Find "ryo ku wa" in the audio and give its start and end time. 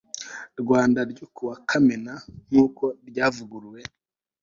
1.11-1.55